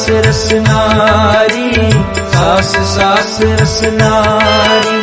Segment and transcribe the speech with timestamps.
[0.00, 1.90] ਸਾਸ ਰਸਨਾਰੀ
[2.32, 5.00] ਸਾਸ ਸਾਸ ਰਸਨਾਰੀ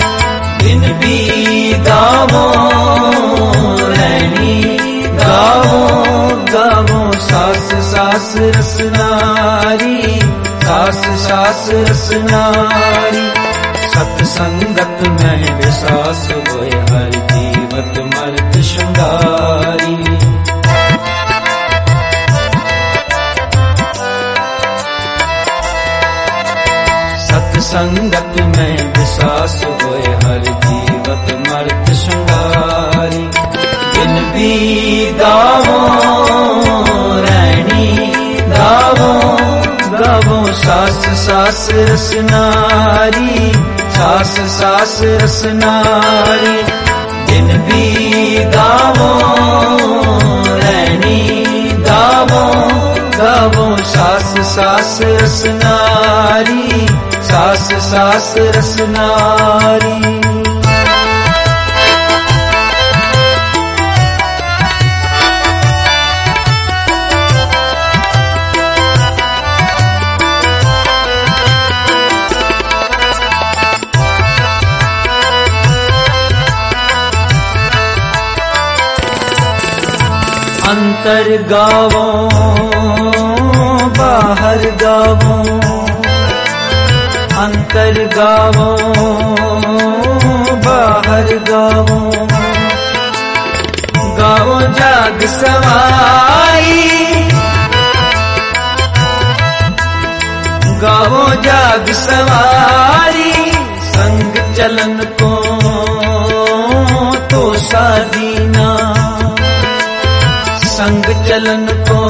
[0.59, 2.45] ਦਿਨ ਵੀ ਗਾਵੋ
[3.89, 10.19] ਰਹਿਣੀ ਗਾਵੋ ਗਾਵੋ ਸਾਸ ਸਾਸ ਰਸਨਾਰੀ
[10.65, 13.29] ਸਾਸ ਸਾਸ ਰਸਨਾਰੀ
[41.67, 43.51] ਸਾਸ ਰਸਨਾਰੀ
[43.95, 46.63] ਸਾਸ ਸਾਸ ਰਸਨਾਰੀ
[47.27, 49.09] ਦਿਨ ਵੀ ਗਾਵੋ
[50.53, 52.69] ਰਹਿਣੀ ਗਾਵੋ
[53.17, 56.87] ਗਾਵੋ ਸਾਸ ਸਾਸ ਰਸਨਾਰੀ
[57.23, 60.36] ਸਾਸ ਸਾਸ ਰਸਨਾਰੀ
[80.71, 82.29] ਅੰਤਰ ਗਾਵੋ,
[83.97, 85.59] ਬਾਹਰ ਗਾਵੋ।
[87.45, 88.77] ਅੰਤਰ ਗਾਵੋ,
[90.65, 92.27] ਬਾਹਰ ਗਾਵੋ।
[94.17, 96.89] ਗਾਵੋ ਜਗ ਸਵਾਈ
[100.81, 103.51] ਗਾਵੋ ਜਗ ਸਵਾਰੀ
[103.93, 105.59] ਸੰਗ ਚਲਨ ਕੋ
[107.29, 108.26] ਤੋ ਸਾਦੀਨਾ
[110.86, 112.00] संग चलन को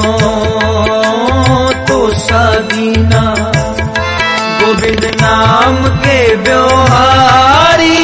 [1.87, 3.23] तो सादीना
[4.61, 6.17] गोविंद नाम के
[6.47, 7.97] व्यवहारी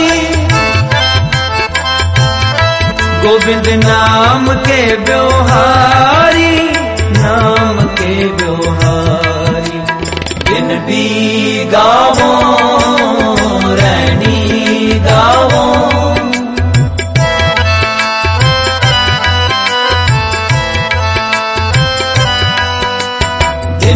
[3.25, 6.42] गोविंद नाम के व्यवहारी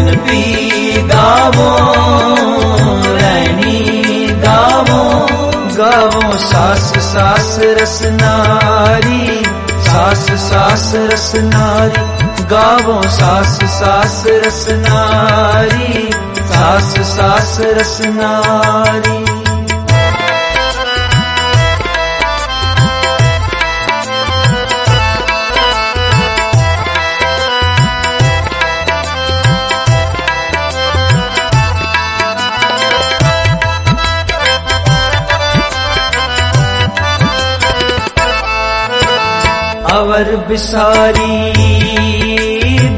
[0.08, 1.76] ਦਿਨ ਵੀ ਗਾਵੋ
[3.14, 5.26] ਰਹਿਣੀ ਗਾਵੋ
[5.78, 9.42] ਗਾਵੋ ਸਾਸ ਸਾਸ ਰਸਨਾਰੀ
[9.84, 16.10] ਸਾਸ ਸਾਸ ਰਸਨਾਰੀ ਗਾਵੋ ਸਾਸ ਸਾਸ ਰਸਨਾਰੀ
[16.50, 16.94] ਸਾਸ
[39.92, 41.54] ਅਵਰ ਬਿਸਾਰੀ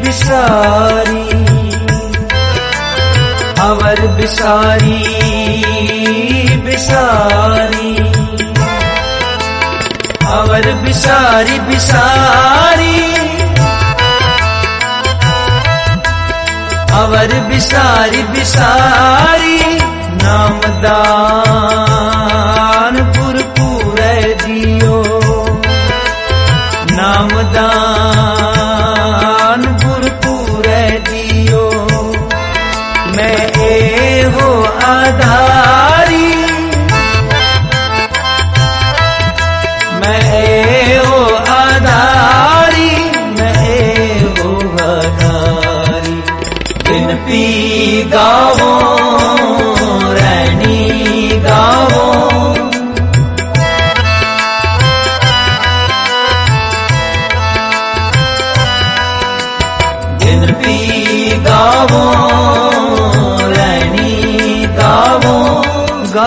[0.02, 1.22] ਬਿਸਾਰੀ
[3.64, 4.98] ਅਵਰ ਬਿਸਾਰੀ
[6.64, 7.96] ਬਿਸਾਰੀ
[10.32, 12.96] ਅਵਰ ਬਿਸਾਰੀ ਬਿਸਾਰੀ
[17.02, 19.78] ਅਵਰ ਬਿਸਾਰੀ ਬਿਸਾਰੀ
[20.22, 21.59] ਨਾਮਦਾਨ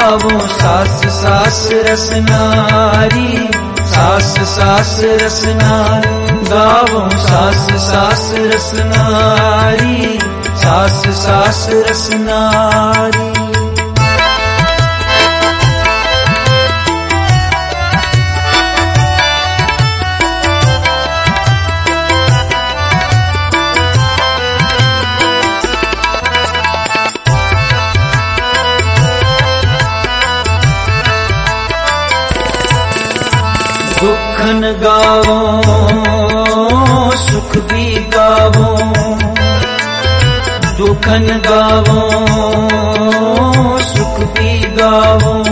[0.03, 3.29] गावो सास सास रसनारी
[3.93, 6.17] सास सास रसनारी
[6.51, 10.19] गावो सास सास रसनारी
[10.63, 13.32] सास सास रसनारी
[34.44, 35.62] ਮੱਖਣ ਗਾਵੋ,
[37.12, 38.78] ਸੁਖ ਵੀ ਗਾਵੋ।
[40.78, 42.02] ਦੁਖਨ ਗਾਵੋ,
[43.96, 45.44] ਸੁਖ ਵੀ ਗਾਵੋ।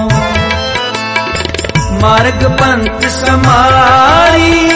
[2.02, 4.70] ਮਾਰਗ ਪੰਥ ਸਮਾਰੀ।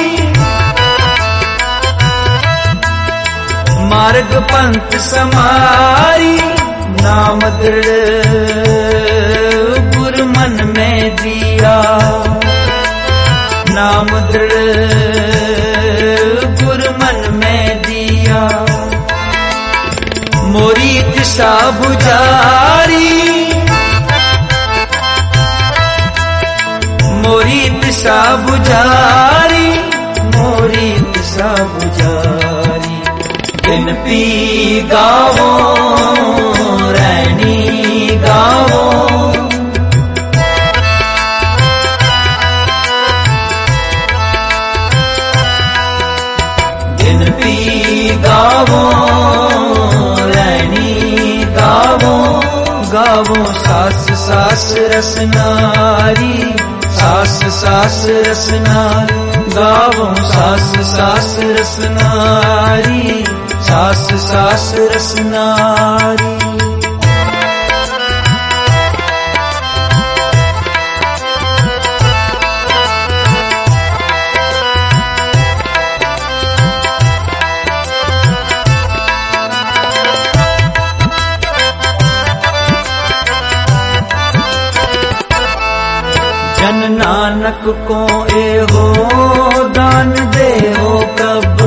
[3.79, 6.39] ਮਾਰਗ ਪੰਥ ਸਮਾਰੀ।
[7.01, 7.83] ਨਾਮ ਦਿਲ
[9.95, 11.81] ਗੁਰ ਮਨ ਮੈਂ ਜੀਆ।
[20.54, 23.08] मोरी दिशा बुझारी
[27.24, 29.68] मोरी दिशा बुझारी
[30.36, 32.96] मोरी दिशा बुझारी
[33.66, 34.22] दिन पी
[34.92, 35.50] गावो
[36.96, 37.58] रैनी
[38.26, 38.82] गावो
[53.15, 56.53] ਆਵੋ ਸਾਸ ਸਾਸ ਰਸਨਾਰੀ
[56.97, 59.13] ਸਾਸ ਸਾਸ ਰਸਨਾਰ
[59.55, 63.23] ਗਾਵੋ ਸਾਸ ਸਾਸ ਰਸਨਾਰੀ
[63.61, 66.34] ਸਾਸ ਸਾਸ ਰਸਨਾਰੀ
[87.25, 88.93] ਨਾਨਕ ਕੋ ਇਹੋ
[89.75, 91.57] ਦਾਨ ਦੇਹੋ ਪ੍ਰਭ।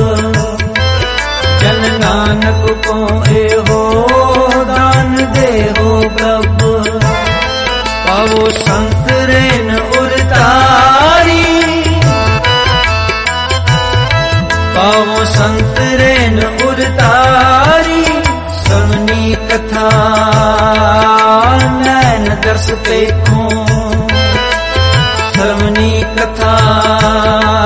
[1.59, 3.99] ਜਨ ਨਾਨਕ ਕੋ ਇਹੋ
[4.67, 6.83] ਦਾਨ ਦੇਹੋ ਪ੍ਰਭ।
[8.07, 11.83] ਪਾਵੋ ਸੰਤ ਰੇਨ ਉਰਤਾਰੀ।
[14.75, 18.05] ਪਾਵੋ ਸੰਤ ਰੇਨ ਉਰਤਾਰੀ।
[18.67, 19.89] ਸੁਣੀ ਕਥਾ
[21.85, 23.65] ਨੈਣ ਦਰਸ ਤੇ ਖੋ
[25.39, 27.59] ધર્મની કથા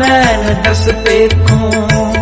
[0.00, 2.12] નૈન દસ પેખું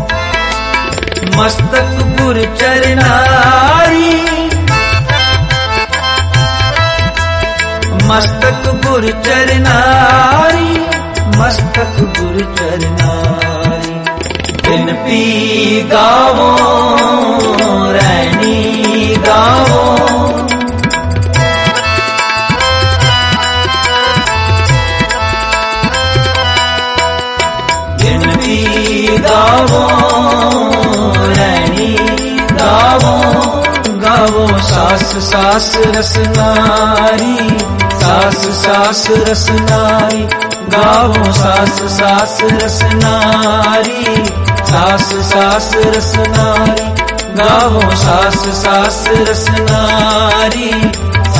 [1.36, 1.74] મસ્તક
[2.16, 4.38] ગુર ચરનારી
[8.08, 10.78] મસ્તક ગુર ચરનારી
[11.38, 11.76] મસ્તક
[12.16, 14.00] ગુર ચરનારી
[14.64, 16.50] બિન પી ગાવો
[17.96, 19.82] રૈની ગાવો
[29.27, 29.81] गावो
[31.37, 31.89] रैनी
[32.61, 33.15] गावो
[34.05, 37.37] गावो सास सास रसनारी
[38.03, 40.21] सास सास रसनारी
[40.75, 44.03] गावो सास सास रसनारी
[44.71, 46.85] सास सास रसनारी
[47.41, 50.71] गावो सास सास रसनारी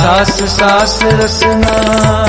[0.00, 2.26] सास सास रसनारी